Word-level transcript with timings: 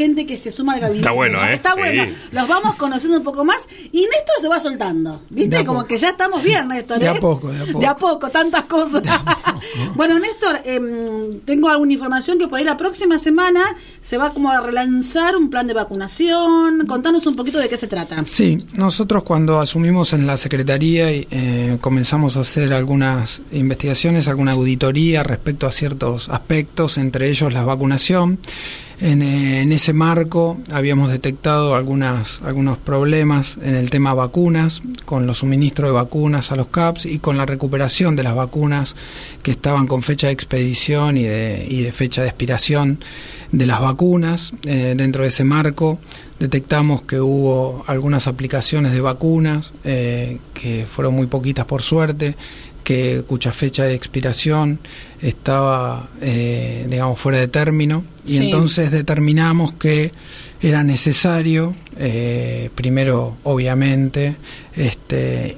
gente 0.00 0.26
que 0.26 0.38
se 0.38 0.52
suma 0.52 0.74
al 0.74 0.80
gabinete. 0.80 1.08
Está 1.08 1.10
bueno, 1.10 1.40
¿no? 1.40 1.48
¿eh? 1.48 1.54
Está 1.54 1.72
Sí. 1.72 1.78
bueno. 1.80 2.04
Los 2.30 2.46
vamos 2.46 2.76
conociendo 2.76 3.18
un 3.18 3.24
poco 3.24 3.44
más 3.44 3.68
y 3.90 4.02
Néstor 4.02 4.40
se 4.40 4.46
va 4.46 4.60
soltando. 4.60 5.22
¿Viste? 5.28 5.64
Como 5.64 5.80
poco. 5.80 5.88
que 5.88 5.98
ya 5.98 6.10
estamos 6.10 6.40
bien, 6.40 6.68
Néstor. 6.68 7.00
De 7.00 7.08
a 7.08 7.14
¿eh? 7.14 7.20
poco, 7.20 7.48
de 7.48 7.62
a 7.62 7.66
poco. 7.66 7.80
De 7.80 7.86
a 7.88 7.96
poco, 7.96 8.28
tantas 8.28 8.62
cosas. 8.66 9.02
bueno, 9.96 10.20
Néstor, 10.20 10.60
em, 10.64 11.40
tengo 11.40 11.68
alguna 11.68 11.92
información 11.94 12.38
que 12.38 12.46
por 12.46 12.60
ahí 12.60 12.64
la 12.64 12.76
próxima 12.76 13.18
semana 13.18 13.60
se 14.00 14.16
va 14.18 14.32
como 14.32 14.52
a 14.52 14.60
relanzar 14.60 15.34
un 15.34 15.50
plan 15.50 15.66
de 15.66 15.74
vacunación. 15.74 16.86
Contanos 16.86 17.26
un 17.26 17.34
poquito 17.34 17.58
de 17.58 17.68
qué 17.68 17.76
se 17.76 17.88
trata. 17.88 18.22
Sí, 18.24 18.56
nosotros 18.74 19.24
cuando 19.24 19.58
asumimos 19.58 20.12
en 20.12 20.28
la 20.28 20.36
Secretaría 20.36 21.12
y, 21.12 21.26
eh, 21.32 21.76
comenzamos 21.80 22.36
a 22.36 22.42
hacer 22.42 22.72
algunas 22.72 23.42
investigaciones, 23.50 24.28
alguna 24.28 24.52
auditoría 24.52 25.24
respecto 25.24 25.66
a 25.66 25.72
ciertos 25.72 26.28
aspectos, 26.28 26.98
entre 26.98 27.28
ellos 27.30 27.52
la 27.52 27.64
vacunación. 27.64 28.38
En, 29.00 29.22
eh, 29.22 29.62
en 29.62 29.72
ese 29.72 29.92
marco 29.92 30.58
habíamos 30.72 31.08
detectado 31.08 31.76
algunas, 31.76 32.40
algunos 32.42 32.78
problemas 32.78 33.56
en 33.62 33.76
el 33.76 33.90
tema 33.90 34.12
vacunas, 34.12 34.82
con 35.04 35.24
los 35.24 35.38
suministros 35.38 35.90
de 35.90 35.92
vacunas 35.92 36.50
a 36.50 36.56
los 36.56 36.66
CAPS 36.66 37.06
y 37.06 37.20
con 37.20 37.36
la 37.36 37.46
recuperación 37.46 38.16
de 38.16 38.24
las 38.24 38.34
vacunas 38.34 38.96
que 39.42 39.52
estaban 39.52 39.86
con 39.86 40.02
fecha 40.02 40.26
de 40.26 40.32
expedición 40.32 41.16
y 41.16 41.22
de, 41.22 41.92
fecha 41.94 42.22
de 42.22 42.28
expiración 42.28 42.98
de 43.52 43.66
las 43.66 43.80
vacunas. 43.80 44.52
Eh, 44.64 44.94
dentro 44.96 45.22
de 45.22 45.28
ese 45.28 45.44
marco 45.44 46.00
detectamos 46.40 47.02
que 47.02 47.20
hubo 47.20 47.84
algunas 47.86 48.26
aplicaciones 48.26 48.90
de 48.92 49.00
vacunas, 49.00 49.72
eh, 49.84 50.38
que 50.54 50.86
fueron 50.90 51.14
muy 51.14 51.28
poquitas 51.28 51.66
por 51.66 51.82
suerte, 51.82 52.34
que 52.82 53.22
cuya 53.26 53.52
fecha 53.52 53.84
de 53.84 53.94
expiración 53.94 54.80
estaba, 55.20 56.08
digamos, 56.20 57.18
fuera 57.18 57.38
de 57.38 57.46
término. 57.46 58.02
Y 58.28 58.36
Sí. 58.38 58.44
entonces 58.44 58.90
determinamos 58.90 59.72
que 59.72 60.12
era 60.60 60.82
necesario, 60.82 61.74
eh, 61.98 62.70
primero, 62.74 63.36
obviamente, 63.44 64.36
este, 64.76 65.56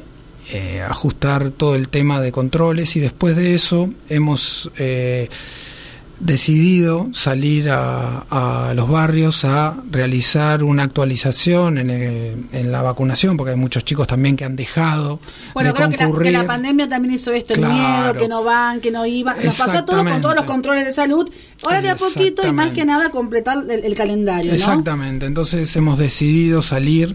eh, 0.52 0.80
ajustar 0.82 1.50
todo 1.50 1.74
el 1.74 1.88
tema 1.88 2.20
de 2.20 2.32
controles 2.32 2.96
y 2.96 3.00
después 3.00 3.36
de 3.36 3.54
eso 3.54 3.90
hemos 4.08 4.70
eh, 4.78 5.28
decidido 6.20 7.08
salir 7.12 7.70
a, 7.70 8.24
a 8.68 8.74
los 8.74 8.88
barrios 8.88 9.44
a 9.44 9.74
realizar 9.90 10.62
una 10.62 10.82
actualización 10.84 11.78
en, 11.78 11.90
el- 11.90 12.44
en 12.52 12.70
la 12.72 12.82
vacunación, 12.82 13.36
porque 13.36 13.52
hay 13.52 13.56
muchos 13.56 13.84
chicos 13.84 14.06
también 14.06 14.36
que 14.36 14.44
han 14.44 14.54
dejado 14.54 15.18
Bueno, 15.54 15.70
de 15.70 15.74
creo 15.74 15.88
que 15.88 15.96
la, 15.96 16.04
concurrir. 16.04 16.32
que 16.32 16.38
la 16.38 16.46
pandemia 16.46 16.88
también 16.88 17.14
hizo 17.14 17.32
esto, 17.32 17.54
el 17.54 17.60
miedo, 17.60 18.14
que 18.18 18.28
no 18.28 18.44
van, 18.44 18.80
que 18.80 18.90
no 18.90 19.06
iban. 19.06 19.36
Nos 19.42 19.56
pasó 19.56 19.78
a 19.78 19.84
todos 19.86 20.04
con 20.04 20.20
todos 20.20 20.34
los 20.36 20.44
controles 20.44 20.84
de 20.84 20.92
salud. 20.92 21.28
Ahora 21.62 21.82
de 21.82 21.90
a 21.90 21.96
poquito 21.96 22.46
y 22.46 22.52
más 22.52 22.70
que 22.70 22.84
nada 22.86 23.10
completar 23.10 23.64
el, 23.68 23.84
el 23.84 23.94
calendario, 23.94 24.50
¿no? 24.52 24.56
Exactamente, 24.56 25.27
entonces 25.27 25.74
hemos 25.77 25.98
decidido 25.98 26.62
salir 26.62 27.14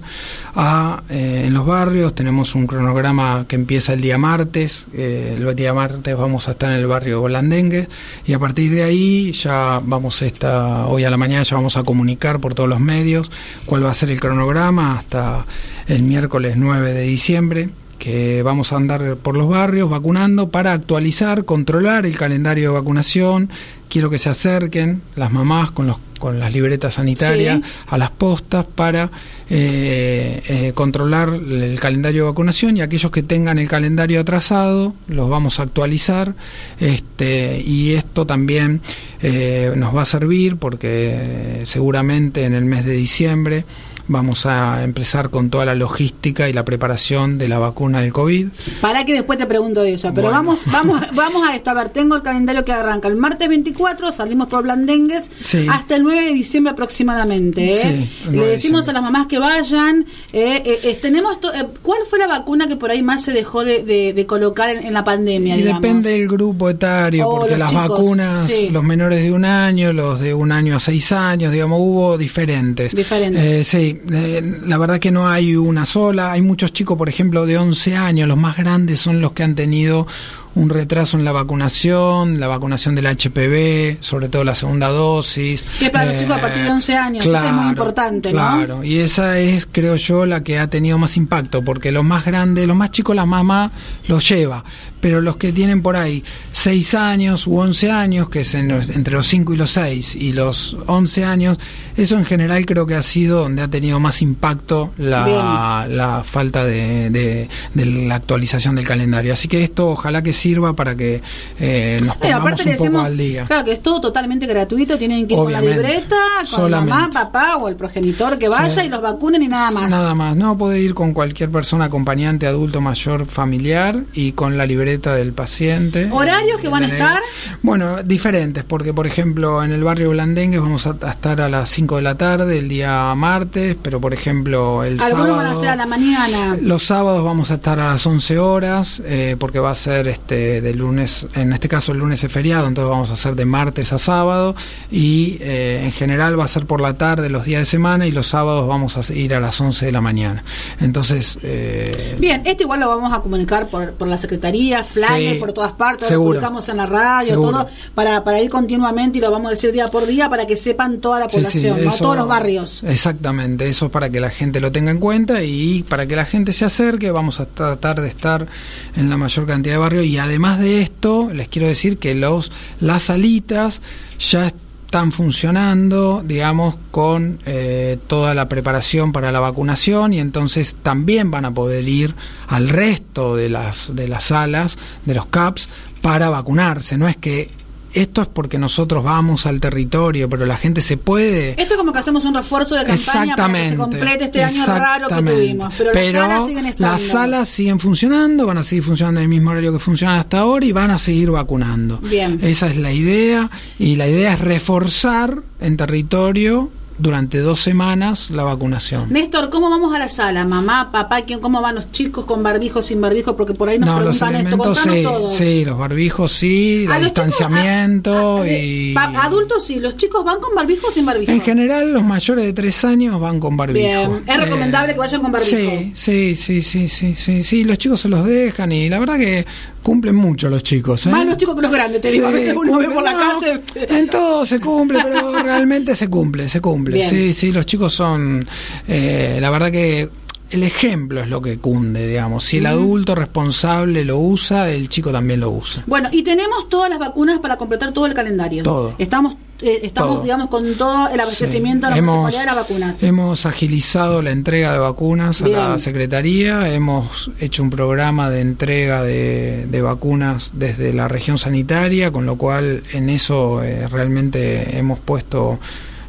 a, 0.56 1.02
eh, 1.10 1.44
en 1.48 1.54
los 1.54 1.66
barrios, 1.66 2.14
tenemos 2.14 2.54
un 2.54 2.68
cronograma 2.68 3.46
que 3.48 3.56
empieza 3.56 3.94
el 3.94 4.02
día 4.02 4.18
martes, 4.20 4.86
eh, 4.94 5.36
el 5.38 5.56
día 5.56 5.74
martes 5.74 6.16
vamos 6.16 6.48
a 6.48 6.52
estar 6.52 6.70
en 6.72 6.78
el 6.78 6.86
barrio 6.88 7.22
Bolandengue 7.22 7.88
y 8.28 8.34
a 8.34 8.40
partir 8.40 8.72
de 8.72 8.84
ahí 8.84 8.95
ya 9.32 9.82
vamos 9.84 10.22
esta, 10.22 10.88
hoy 10.88 11.04
a 11.04 11.10
la 11.10 11.18
mañana 11.18 11.44
ya 11.44 11.56
vamos 11.56 11.78
a 11.78 11.84
comunicar 11.84 12.40
por 12.40 12.54
todos 12.54 12.70
los 12.70 12.80
medios 12.80 13.32
cuál 13.66 13.86
va 13.86 13.92
a 13.92 13.94
ser 13.94 14.10
el 14.10 14.20
cronograma 14.20 14.98
hasta 14.98 15.46
el 15.88 16.04
miércoles 16.04 16.56
9 16.58 16.94
de 16.94 17.02
diciembre 17.02 17.70
que 18.00 18.44
vamos 18.44 18.72
a 18.74 18.76
andar 18.76 19.16
por 19.18 19.38
los 19.38 19.50
barrios 19.50 19.90
vacunando 19.90 20.50
para 20.50 20.74
actualizar, 20.74 21.46
controlar 21.46 22.06
el 22.06 22.18
calendario 22.18 22.70
de 22.70 22.76
vacunación. 22.78 23.50
Quiero 23.90 24.10
que 24.10 24.18
se 24.18 24.30
acerquen 24.30 25.02
las 25.16 25.32
mamás 25.32 25.72
con, 25.72 25.88
los, 25.88 25.98
con 26.20 26.40
las 26.40 26.52
libretas 26.54 26.96
sanitarias 26.96 27.60
Sí. 27.64 27.72
a 27.88 27.98
las 27.98 28.12
postas 28.12 28.66
para 28.66 29.12
eh, 29.50 30.42
eh, 30.48 30.72
controlar 30.74 31.30
el 31.30 31.80
calendario 31.80 32.24
de 32.24 32.30
vacunación 32.30 32.78
y 32.78 32.82
aquellos 32.82 33.12
que 33.12 33.24
tengan 33.24 33.60
el 33.60 33.68
calendario 33.68 34.20
atrasado 34.20 34.94
los 35.08 35.30
vamos 35.30 35.60
a 35.60 35.64
actualizar 35.64 36.34
este, 36.80 37.62
y 37.66 37.94
esto 37.94 38.26
también 38.26 38.82
eh, 39.22 39.72
nos 39.76 39.96
va 39.96 40.02
a 40.02 40.06
servir 40.06 40.58
porque 40.58 41.62
seguramente 41.64 42.44
en 42.46 42.54
el 42.54 42.66
mes 42.66 42.86
de 42.86 42.94
diciembre 42.94 43.66
vamos 44.08 44.46
a 44.46 44.84
empezar 44.84 45.30
con 45.30 45.50
toda 45.50 45.66
la 45.66 45.76
logística 45.76 46.48
y 46.50 46.54
la 46.54 46.64
preparación 46.66 47.38
de 47.38 47.48
la 47.48 47.60
vacuna 47.60 48.02
del 48.02 48.14
COVID. 48.14 48.48
Para 48.82 49.06
que 49.06 49.14
después 49.14 49.38
te 49.40 49.46
pregunto 49.46 49.84
eso. 49.84 50.10
Pero 50.14 50.28
Bueno. 50.28 50.38
vamos, 50.38 50.64
vamos, 50.68 51.02
vamos 51.16 51.48
a 51.48 51.56
esto. 51.56 51.70
A 51.72 51.74
ver, 51.74 51.90
tengo 51.90 52.16
el 52.16 52.22
calendario 52.22 52.64
que 52.66 52.72
arranca 52.72 53.08
el 53.08 53.16
martes 53.16 53.48
24, 53.50 54.14
salimos 54.14 54.48
por 54.48 54.64
Blandengues 54.64 55.32
Sí. 55.40 55.66
hasta 55.70 55.96
el 55.96 56.04
9 56.04 56.22
de 56.26 56.34
diciembre 56.34 56.72
aproximadamente. 56.74 57.66
¿eh? 57.66 57.80
Sí, 57.82 57.88
el 57.88 58.10
9 58.32 58.38
Le 58.38 58.46
de 58.46 58.52
decimos 58.52 58.88
a 58.88 58.94
las 58.94 59.02
mamás 59.02 59.28
que 59.28 59.40
vayan. 59.40 60.06
eh, 60.34 60.62
eh, 60.66 60.80
eh, 60.84 61.00
tenemos 61.02 61.38
eh, 61.54 61.66
¿Cuál 61.82 62.00
fue 62.10 62.20
la 62.20 62.28
vacuna 62.28 62.68
que 62.68 62.76
por 62.76 62.92
ahí 62.92 63.02
más 63.04 63.24
se 63.24 63.32
dejó 63.32 63.64
de, 63.64 63.84
de- 63.84 64.14
de 64.14 64.26
colocar 64.26 64.70
en, 64.70 64.86
en 64.86 64.94
la 64.94 65.04
pandemia? 65.04 65.56
Y 65.56 65.60
digamos? 65.64 65.82
depende 65.82 66.12
del 66.12 66.28
grupo 66.28 66.70
etario, 66.70 67.28
Oh, 67.28 67.40
porque 67.40 67.58
las 67.58 67.70
chicos, 67.72 67.90
vacunas, 67.90 68.48
sí. 68.52 68.70
los 68.70 68.84
menores 68.84 69.24
de 69.24 69.32
un 69.32 69.46
año, 69.46 69.94
los 69.94 70.20
de 70.20 70.34
un 70.34 70.52
año 70.52 70.76
a 70.76 70.80
seis 70.80 71.12
años, 71.12 71.52
digamos, 71.52 71.80
hubo 71.82 72.18
diferentes. 72.18 72.94
Diferentes. 72.96 73.44
Eh, 73.44 73.64
eh, 74.12 74.60
la 74.66 74.78
verdad 74.78 75.00
que 75.00 75.12
no 75.12 75.28
hay 75.28 75.56
una 75.56 75.86
sola. 75.86 76.32
Hay 76.32 76.42
muchos 76.42 76.74
chicos, 76.74 76.98
por 76.98 77.10
ejemplo, 77.10 77.46
de 77.46 77.58
11 77.58 77.96
años, 77.96 78.28
los 78.28 78.38
más 78.38 78.58
grandes 78.58 79.00
son 79.00 79.22
los 79.22 79.34
que 79.34 79.44
han 79.44 79.56
tenido 79.56 80.08
un 80.56 80.70
retraso 80.70 81.18
en 81.18 81.26
la 81.26 81.32
vacunación, 81.34 82.40
la 82.40 82.48
vacunación 82.48 82.96
del 82.96 83.06
HPV, 83.08 83.98
sobre 84.02 84.30
todo 84.30 84.44
la 84.44 84.56
segunda 84.56 84.88
dosis. 84.88 85.64
Que 85.80 85.90
para 85.90 86.06
los 86.06 86.18
chicos 86.22 86.38
a 86.38 86.42
partir 86.42 86.64
de 86.64 86.72
11 86.72 86.96
años, 86.96 87.26
eso 87.26 87.36
es 87.36 87.52
muy 87.54 87.70
importante, 87.70 88.30
¿no? 88.32 88.38
Claro, 88.38 88.84
y 88.84 89.00
esa 89.00 89.38
es, 89.40 89.68
creo 89.70 89.96
yo, 89.98 90.26
la 90.26 90.44
que 90.44 90.58
ha 90.60 90.70
tenido 90.70 90.98
más 90.98 91.18
impacto, 91.18 91.62
porque 91.64 91.92
los 91.92 92.04
más 92.06 92.26
grandes, 92.26 92.68
los 92.68 92.76
más 92.78 92.92
chicos, 92.92 93.16
la 93.16 93.26
mamá 93.26 93.72
los 94.08 94.28
lleva, 94.30 94.64
pero 95.02 95.22
los 95.22 95.36
que 95.38 95.52
tienen 95.52 95.82
por 95.82 95.98
ahí 95.98 96.24
6 96.54 96.96
años 96.96 97.48
u 97.48 97.58
11 97.60 97.92
años, 97.92 98.30
que 98.30 98.40
es 98.40 98.56
en 98.56 98.70
los- 98.70 98.90
entre 98.90 99.14
los 99.14 99.28
5 99.28 99.54
y 99.54 99.58
los 99.58 99.72
6 99.72 100.16
y 100.16 100.32
los 100.32 100.78
11 100.88 101.26
años, 101.26 101.58
eso 101.98 102.18
en 102.18 102.26
general 102.26 102.66
creo 102.66 102.88
que 102.88 102.96
ha 102.96 103.04
sido 103.04 103.42
donde 103.42 103.62
ha 103.62 103.68
tenido 103.68 104.00
más 104.00 104.22
impacto 104.22 104.94
la, 104.98 105.86
la 105.90 106.24
falta 106.24 106.64
de, 106.66 107.10
de- 107.10 107.50
de 107.74 107.86
la 107.86 108.16
actualización 108.16 108.76
del 108.76 108.86
calendario. 108.88 109.34
Así 109.34 109.48
que 109.48 109.64
esto 109.64 109.90
ojalá 109.90 110.24
que 110.24 110.34
sirva 110.46 110.74
para 110.74 110.96
que 110.96 111.22
eh, 111.60 111.98
nos 112.04 112.16
Eh, 112.16 112.20
pongamos 112.20 112.52
un 112.52 112.58
poco 112.58 112.70
decimos, 112.70 113.06
al 113.06 113.18
día. 113.18 113.46
claro 113.46 113.66
que 113.66 113.72
es 113.72 113.82
todo 113.82 114.00
totalmente 114.00 114.46
gratuito, 114.46 114.96
tienen 114.98 115.28
que 115.28 115.34
ir 115.34 115.40
con 115.40 115.52
la 115.52 115.58
Obviamente. 115.60 115.84
libreta, 115.88 116.16
con 116.40 116.46
Solamente. 116.46 116.92
mamá, 116.94 117.10
papá 117.12 117.56
o 117.58 117.68
el 117.68 117.76
progenitor 117.76 118.38
que 118.38 118.48
vaya 118.48 118.82
Sí. 118.82 118.86
y 118.88 118.90
los 118.90 119.02
vacunen 119.02 119.42
y 119.42 119.48
nada 119.48 119.72
más. 119.72 119.90
Nada 119.90 120.14
más, 120.14 120.36
no 120.36 120.56
puede 120.58 120.80
ir 120.82 120.94
con 120.94 121.14
cualquier 121.14 121.50
persona 121.50 121.86
acompañante, 121.86 122.46
adulto, 122.46 122.80
mayor, 122.80 123.26
familiar 123.26 124.04
y 124.14 124.34
con 124.34 124.56
la 124.58 124.66
libreta 124.68 125.16
del 125.16 125.34
paciente. 125.34 126.10
¿Horarios 126.12 126.60
que 126.62 126.68
van 126.70 126.84
a 126.84 126.88
DNI. 126.88 126.94
estar? 126.98 127.22
Bueno, 127.64 128.04
diferentes, 128.04 128.64
porque 128.64 128.94
por 128.94 129.08
ejemplo 129.08 129.64
en 129.64 129.72
el 129.72 129.84
barrio 129.84 130.12
Blandengue 130.12 130.60
vamos 130.60 130.86
a, 130.86 130.96
a 131.02 131.10
estar 131.12 131.42
a 131.42 131.50
las 131.50 131.70
5 131.72 131.96
de 131.96 132.02
la 132.04 132.16
tarde 132.16 132.60
el 132.60 132.68
día 132.68 133.14
martes, 133.16 133.76
pero 133.82 134.00
por 134.00 134.14
ejemplo 134.14 134.84
el 134.84 135.02
Algunos 135.02 135.28
sábado... 135.28 135.36
van 135.38 135.46
a 135.48 135.60
ser 135.60 135.70
a 135.70 135.76
la 135.76 135.86
mañana. 135.88 136.58
Los 136.62 136.84
sábados 136.84 137.24
vamos 137.24 137.50
a 137.50 137.56
estar 137.56 137.80
a 137.80 137.92
las 137.94 138.06
11 138.06 138.38
horas, 138.38 139.02
eh, 139.06 139.36
porque 139.40 139.60
va 139.60 139.72
a 139.72 139.76
ser 139.76 140.08
este 140.08 140.35
de 140.62 140.74
lunes, 140.74 141.28
en 141.36 141.54
este 141.54 141.68
caso 141.68 141.92
el 141.92 142.00
lunes 142.00 142.24
es 142.24 142.32
feriado, 142.32 142.68
entonces 142.68 142.90
vamos 142.90 143.10
a 143.10 143.14
hacer 143.14 143.36
de 143.36 143.46
martes 143.46 143.92
a 143.94 144.00
sábado 144.00 144.56
y 144.92 145.38
eh, 145.42 145.82
en 145.84 145.92
general 145.92 146.40
va 146.40 146.46
a 146.46 146.48
ser 146.48 146.66
por 146.66 146.82
la 146.82 146.94
tarde 146.96 147.30
los 147.30 147.46
días 147.46 147.62
de 147.62 147.66
semana 147.66 148.08
y 148.08 148.12
los 148.12 148.28
sábados 148.28 148.68
vamos 148.68 148.98
a 148.98 149.14
ir 149.14 149.34
a 149.34 149.40
las 149.40 149.60
11 149.60 149.86
de 149.86 149.92
la 149.92 150.02
mañana. 150.02 150.44
Entonces, 150.80 151.40
eh, 151.44 152.16
Bien, 152.20 152.42
esto 152.46 152.64
igual 152.64 152.80
lo 152.80 152.88
vamos 152.90 153.14
a 153.14 153.20
comunicar 153.22 153.70
por, 153.70 153.94
por 153.94 154.08
la 154.08 154.18
secretaría, 154.18 154.84
flyers 154.84 155.34
Sí, 155.36 155.40
por 155.40 155.54
todas 155.54 155.72
partes, 155.74 156.04
lo 156.04 156.08
seguro. 156.10 156.30
publicamos 156.40 156.70
en 156.70 156.78
la 156.78 156.86
radio, 156.86 157.30
Seguro. 157.30 157.52
todo, 157.52 157.68
para, 157.94 158.24
para 158.24 158.42
ir 158.42 158.50
continuamente 158.50 159.18
y 159.18 159.22
lo 159.22 159.32
vamos 159.32 159.48
a 159.48 159.52
decir 159.52 159.72
día 159.72 159.88
por 159.88 160.06
día 160.06 160.30
para 160.30 160.46
que 160.46 160.58
sepan 160.58 161.00
toda 161.00 161.20
la 161.20 161.30
sí, 161.30 161.38
sí, 161.46 161.68
población, 161.68 161.84
¿no? 161.86 161.92
todos 161.96 162.16
los 162.18 162.28
barrios. 162.28 162.84
Exactamente, 162.84 163.68
eso 163.70 163.86
es 163.86 163.92
para 163.92 164.10
que 164.10 164.20
la 164.20 164.30
gente 164.30 164.60
lo 164.60 164.72
tenga 164.72 164.92
en 164.92 165.00
cuenta 165.00 165.44
y 165.44 165.84
para 165.84 166.06
que 166.06 166.16
la 166.16 166.26
gente 166.26 166.54
se 166.54 166.66
acerque, 166.66 167.12
vamos 167.12 167.40
a 167.40 167.46
tratar 167.46 168.02
de 168.02 168.08
estar 168.08 168.48
en 168.96 169.10
la 169.10 169.18
mayor 169.18 169.46
cantidad 169.46 169.76
de 169.76 169.80
barrios 169.80 170.06
y 170.06 170.18
además 170.26 170.60
de 170.60 170.82
esto, 170.82 171.32
les 171.34 171.48
quiero 171.48 171.68
decir 171.68 171.98
que 171.98 172.14
los 172.14 172.52
las 172.80 173.04
salitas 173.04 173.82
ya 174.20 174.48
están 174.48 175.12
funcionando, 175.12 176.24
digamos, 176.26 176.78
con 176.92 177.40
eh, 177.46 177.98
toda 178.08 178.34
la 178.34 178.48
preparación 178.48 179.12
para 179.12 179.32
la 179.32 179.40
vacunación 179.40 180.14
y 180.14 180.20
entonces 180.20 180.76
también 180.82 181.32
van 181.32 181.46
a 181.46 181.54
poder 181.54 181.88
ir 181.88 182.16
al 182.48 182.70
resto 182.70 183.36
de 183.36 183.50
las 183.50 183.96
de 183.96 184.08
las 184.08 184.26
salas, 184.26 184.78
de 185.06 185.14
los 185.16 185.26
CAPS, 185.26 185.70
para 186.02 186.30
vacunarse. 186.30 186.98
No 186.98 187.08
es 187.08 187.18
que 187.18 187.50
esto 187.96 188.22
es 188.22 188.28
porque 188.28 188.58
nosotros 188.58 189.04
vamos 189.04 189.46
al 189.46 189.60
territorio, 189.60 190.30
pero 190.30 190.46
la 190.46 190.58
gente 190.58 190.82
se 190.82 190.98
puede 190.98 191.52
Esto 191.62 191.74
es 191.74 191.78
como 191.78 191.94
que 191.94 192.00
hacemos 192.00 192.26
un 192.26 192.36
refuerzo 192.36 192.76
de 192.76 192.86
campaña 192.86 193.36
para 193.36 193.54
que 193.54 193.70
se 193.70 193.76
complete 193.76 194.24
este 194.26 194.44
año 194.44 194.66
raro 194.66 195.08
que 195.08 195.16
tuvimos. 195.16 195.74
Pero, 195.94 196.28
las 196.28 196.28
salas 196.28 196.46
siguen 196.46 196.66
estando. 196.66 196.92
las 196.92 197.02
salas 197.02 197.50
siguen 197.50 197.80
funcionando, 197.80 198.46
van 198.46 198.58
a 198.58 198.64
seguir 198.64 198.84
funcionando 198.84 199.22
en 199.22 199.24
el 199.24 199.30
mismo 199.30 199.52
horario 199.52 199.72
que 199.72 199.80
funcionan 199.80 200.20
hasta 200.20 200.40
ahora 200.40 200.66
y 200.66 200.72
van 200.72 200.92
a 200.92 201.00
seguir 201.00 201.32
vacunando. 201.32 201.98
Bien. 202.00 202.40
Esa 202.42 202.68
es 202.68 202.78
la 202.78 202.92
idea 202.92 203.50
y 203.80 203.96
la 203.96 204.08
idea 204.08 204.34
es 204.34 204.40
reforzar 204.40 205.42
en 205.60 205.78
territorio 205.78 206.70
durante 206.98 207.40
dos 207.40 207.60
semanas 207.60 208.30
la 208.30 208.44
vacunación. 208.44 209.12
Néstor, 209.12 209.50
¿cómo 209.50 209.70
vamos 209.70 209.94
a 209.94 210.00
la 210.00 210.08
sala? 210.10 210.46
Mamá, 210.46 210.92
papá, 210.92 211.22
¿quién, 211.24 211.40
¿cómo 211.40 211.62
van 211.62 211.76
los 211.76 211.92
chicos 211.92 212.26
con 212.26 212.42
barbijo, 212.44 212.82
sin 212.82 213.02
barbijo? 213.02 213.36
Porque 213.36 213.54
por 213.54 213.68
ahí 213.70 213.78
nos 213.80 213.88
no, 213.90 213.96
preguntan 213.98 214.32
los 214.34 214.42
esto. 214.42 214.56
elementos 214.56 214.68
Contanos 214.80 214.96
sí, 214.96 215.04
todos. 215.04 215.36
sí, 215.36 215.66
los 215.66 215.78
barbijos 215.78 216.32
sí, 216.32 216.76
el 216.84 216.88
chicos, 216.88 217.02
distanciamiento 217.04 218.38
a- 218.40 218.42
a- 218.44 218.48
y... 218.48 218.94
pa- 218.94 219.12
adultos 219.24 219.66
sí, 219.66 219.80
los 219.80 219.98
chicos 219.98 220.24
van 220.24 220.40
con 220.40 220.56
barbijo 220.56 220.88
o 220.88 220.92
sin 220.92 221.06
barbijo. 221.06 221.32
En 221.32 221.42
general, 221.42 221.92
los 221.94 222.04
mayores 222.04 222.46
de 222.46 222.54
tres 222.54 222.84
años 222.86 223.20
van 223.20 223.40
con 223.40 223.58
barbijo. 223.58 223.86
Eh, 223.86 224.08
Bien, 224.08 224.24
es 224.28 224.38
recomendable 224.38 224.94
que 224.94 225.00
vayan 225.00 225.22
con 225.22 225.32
barbijo. 225.32 225.56
Sí, 225.58 225.92
sí, 225.94 226.36
sí, 226.36 226.62
sí, 226.62 226.88
sí, 226.90 227.16
sí, 227.16 227.44
sí, 227.44 227.64
los 227.64 227.78
chicos 227.78 228.00
se 228.02 228.10
los 228.10 228.26
dejan 228.26 228.72
y 228.72 228.90
la 228.90 229.00
verdad 229.00 229.18
que 229.18 229.46
cumplen 229.84 230.16
mucho 230.16 230.50
los 230.50 230.64
chicos. 230.64 231.06
¿eh? 231.06 231.10
Más 231.10 231.26
los 231.26 231.38
chicos 231.38 231.56
que 231.56 231.62
los 231.62 231.72
grandes, 231.72 232.02
te 232.02 232.10
digo. 232.12 232.28
A 232.28 232.32
veces 232.32 232.56
uno 232.56 232.78
ve 232.78 232.88
cumple- 232.88 232.94
por 232.94 233.04
la 233.04 233.12
no, 233.14 233.40
calle. 233.40 233.62
En 233.76 234.10
todo 234.10 234.46
se 234.46 234.60
cumple, 234.60 235.00
pero 235.04 235.32
realmente 235.44 235.96
se 235.96 236.08
cumple, 236.10 236.50
se 236.50 236.62
cumple. 236.62 236.85
Bien. 236.94 237.10
Sí, 237.10 237.34
sí, 237.34 237.52
los 237.52 237.66
chicos 237.66 237.94
son, 237.94 238.46
eh, 238.88 239.38
la 239.42 239.50
verdad 239.50 239.72
que 239.72 240.10
el 240.52 240.64
ejemplo 240.64 241.22
es 241.22 241.28
lo 241.28 241.42
que 241.42 241.58
cunde, 241.58 242.08
digamos. 242.08 242.44
Si 242.46 242.58
el 242.58 242.68
adulto 242.68 243.16
responsable 243.16 244.06
lo 244.06 244.20
usa, 244.20 244.70
el 244.70 244.90
chico 244.90 245.12
también 245.12 245.40
lo 245.40 245.50
usa. 245.50 245.84
Bueno, 245.88 246.10
y 246.12 246.22
tenemos 246.24 246.70
todas 246.70 246.90
las 246.90 247.00
vacunas 247.00 247.40
para 247.40 247.58
completar 247.58 247.92
todo 247.94 248.06
el 248.06 248.14
calendario. 248.14 248.62
Todo. 248.62 248.94
Estamos, 249.00 249.36
eh, 249.60 249.80
estamos 249.84 250.14
Todo. 250.18 250.24
digamos, 250.24 250.50
con 250.50 250.76
todo 250.76 251.10
el 251.10 251.20
abastecimiento 251.20 251.88
Sí. 251.88 251.94
de 251.96 251.96
la 251.96 251.98
hemos, 251.98 252.38
de 252.38 252.46
las 252.46 252.56
vacunas. 252.56 253.04
hemos 253.04 253.46
agilizado 253.48 254.22
la 254.22 254.32
entrega 254.32 254.72
de 254.72 254.80
vacunas 254.80 255.42
a 255.42 255.48
la. 255.48 255.78
Secretaría, 255.80 256.72
hemos 256.74 257.32
hecho 257.40 257.64
un 257.64 257.72
programa 257.72 258.30
de 258.30 258.42
entrega 258.42 259.02
de, 259.02 259.66
de 259.70 259.82
vacunas 259.82 260.52
desde 260.54 260.94
la 260.94 261.08
región 261.08 261.40
sanitaria, 261.40 262.12
con 262.12 262.28
lo 262.28 262.38
cual 262.38 262.84
en 262.94 263.10
eso 263.10 263.64
eh, 263.64 263.88
realmente 263.88 264.78
hemos 264.78 265.00
puesto 265.00 265.60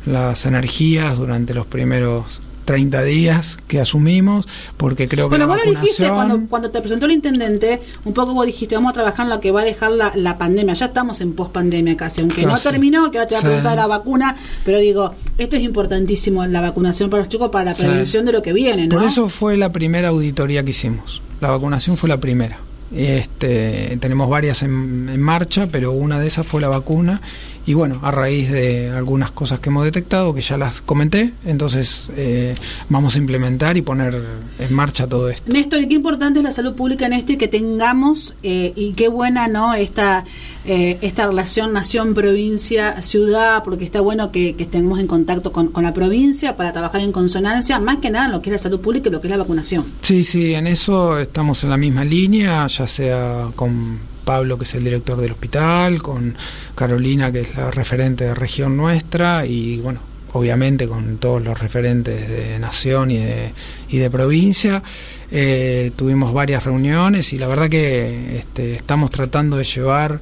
las 0.07 0.47
energías 0.47 1.19
durante 1.19 1.53
los 1.53 1.67
primeros 1.67 2.41
30 2.65 3.05
días 3.05 3.59
que 3.69 3.81
asumimos, 3.81 4.45
porque 4.77 5.07
creo 5.07 5.27
que 5.27 5.37
Bueno, 5.37 5.47
la 5.47 5.55
vos 5.55 5.65
lo 5.65 5.71
dijiste 5.81 6.09
cuando, 6.09 6.41
cuando 6.49 6.71
te 6.71 6.81
presentó 6.81 7.07
el 7.07 7.13
intendente, 7.13 7.81
un 8.05 8.13
poco 8.13 8.35
vos 8.35 8.45
dijiste, 8.45 8.75
vamos 8.75 8.91
a 8.91 8.95
trabajar 8.95 9.25
en 9.27 9.31
lo 9.31 9.41
que 9.41 9.53
va 9.53 9.61
a 9.61 9.65
dejar 9.65 9.93
la, 9.93 10.11
la 10.17 10.37
pandemia. 10.37 10.75
Ya 10.75 10.87
estamos 10.87 11.21
en 11.21 11.35
pospandemia 11.35 11.97
casi, 11.97 12.23
aunque 12.23 12.45
no 12.45 12.59
terminó, 12.59 13.09
que 13.13 13.19
ahora 13.19 13.29
te 13.29 13.35
voy 13.35 13.39
a 13.39 13.41
Sí. 13.43 13.47
preguntar 13.47 13.71
de 13.71 13.77
la 13.77 13.87
vacuna, 13.87 14.37
pero 14.65 14.79
digo, 14.81 15.15
esto 15.39 15.55
es 15.55 15.63
importantísimo 15.63 16.43
en 16.43 16.53
la 16.53 16.61
vacunación 16.61 17.09
para 17.09 17.23
los 17.23 17.31
chicos, 17.31 17.51
para 17.51 17.67
la 17.67 17.75
Sí. 17.75 17.83
prevención 17.85 18.25
de 18.27 18.33
lo 18.33 18.43
que 18.43 18.53
viene, 18.53 18.89
¿no? 18.89 18.97
Por 18.97 19.05
eso 19.05 19.29
fue 19.29 19.57
la 19.57 19.71
primera 19.71 20.09
auditoría 20.09 20.65
que 20.65 20.71
hicimos. 20.71 21.23
La 21.41 21.51
vacunación 21.51 21.97
fue 21.97 22.09
la 22.09 22.17
primera. 22.19 22.59
Este, 22.95 23.97
tenemos 24.01 24.29
varias 24.29 24.63
en, 24.63 25.09
en 25.13 25.21
marcha, 25.21 25.69
pero 25.71 25.93
una 25.93 26.19
de 26.19 26.29
esas 26.29 26.47
fue 26.47 26.61
la 26.61 26.69
vacuna. 26.69 27.21
Y 27.67 27.75
bueno, 27.75 27.99
a 28.03 28.13
raíz 28.13 28.53
de 28.53 28.91
algunas 28.91 29.33
cosas 29.33 29.59
que 29.59 29.71
hemos 29.71 29.85
detectado, 29.85 30.33
que 30.33 30.41
ya 30.41 30.57
las 30.57 30.81
comenté, 30.81 31.33
entonces 31.45 32.07
eh, 32.17 32.55
vamos 32.89 33.17
a 33.17 33.19
implementar 33.19 33.77
y 33.77 33.83
poner 33.83 34.23
en 34.61 34.73
marcha 34.73 35.09
todo 35.09 35.29
esto. 35.29 35.53
Néstor, 35.53 35.83
y 35.83 35.89
qué 35.89 35.97
importante 35.97 36.39
es 36.39 36.45
la 36.45 36.53
salud 36.53 36.75
pública 36.77 37.07
en 37.07 37.15
esto 37.15 37.33
y 37.33 37.37
que 37.37 37.49
tengamos, 37.49 38.37
eh, 38.45 38.73
y 38.77 38.93
qué 38.93 39.09
buena, 39.09 39.49
¿no? 39.49 39.75
Esta, 39.75 40.25
eh, 40.67 40.99
esta 41.01 41.27
relación 41.27 41.73
nación-provincia-ciudad, 41.73 43.63
porque 43.65 43.85
está 43.85 44.01
bueno 44.01 44.33
que, 44.33 44.55
estemos 44.59 44.99
en 44.99 45.07
contacto 45.07 45.53
con, 45.53 45.69
con 45.69 45.85
la 45.85 45.95
provincia 45.95 46.57
para 46.57 46.73
trabajar 46.73 47.01
en 47.03 47.13
consonancia, 47.13 47.79
más 47.79 47.99
que 47.99 48.11
nada 48.11 48.27
en 48.27 48.33
lo 48.33 48.43
que 48.43 48.51
es 48.51 48.53
la 48.53 48.59
salud 48.59 48.81
pública 48.81 49.09
y 49.09 49.13
lo 49.13 49.21
que 49.21 49.29
es 49.29 49.31
la 49.31 49.37
vacunación. 49.39 49.85
Sí, 50.01 50.25
sí, 50.25 50.55
en 50.55 50.67
eso 50.67 51.19
estamos 51.19 51.63
en 51.65 51.71
la 51.71 51.77
misma 51.77 52.05
línea, 52.05 52.67
ya 52.67 52.87
sea 52.87 53.49
con 53.55 53.99
Pablo, 54.25 54.59
que 54.59 54.65
es 54.65 54.75
el 54.75 54.85
director 54.85 55.21
del 55.21 55.33
hospital, 55.33 56.03
con 56.03 56.35
Carolina, 56.75 57.31
que 57.31 57.43
es 57.43 57.57
la 57.57 57.71
referente 57.71 58.25
de 58.25 58.35
región 58.35 58.77
nuestra, 58.77 59.47
y 59.47 59.79
bueno, 59.79 60.01
obviamente 60.33 60.89
con 60.89 61.19
todos 61.19 61.43
los 61.43 61.59
referentes 61.59 62.29
de 62.29 62.59
nación 62.59 63.11
y 63.11 63.19
de, 63.19 63.53
y 63.89 63.99
de 63.99 64.11
provincia. 64.11 64.83
Eh, 65.31 65.91
tuvimos 65.97 66.33
varias 66.33 66.65
reuniones 66.65 67.33
y 67.33 67.39
la 67.39 67.49
verdad 67.49 67.69
que 67.69 68.39
este, 68.39 68.75
estamos 68.75 69.11
tratando 69.11 69.57
de 69.57 69.65
llevar 69.65 70.21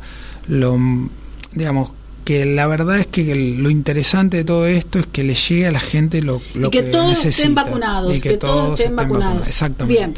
lo, 0.49 0.79
digamos, 1.53 1.91
que 2.25 2.47
la 2.47 2.67
verdad 2.67 2.99
es 2.99 3.07
que 3.07 3.33
el- 3.33 3.63
lo 3.63 3.69
interesante 3.69 4.39
de 4.39 4.45
todo 4.45 4.67
esto 4.67 4.99
es 4.99 5.07
que 5.07 5.23
le 5.25 5.35
llegue 5.35 5.67
a 5.67 5.71
la 5.71 5.81
gente 5.81 6.23
lo, 6.23 6.41
lo 6.55 6.69
y 6.69 6.71
que, 6.71 6.83
todos 6.85 7.09
necesita 7.09 7.29
estén 7.49 7.55
vacunados, 7.55 8.17
y 8.17 8.21
que, 8.23 8.37
todos 8.39 8.81
estén 8.81 8.97
vacunados. 8.97 9.47
Exactamente. 9.47 9.99
Bien. 10.01 10.15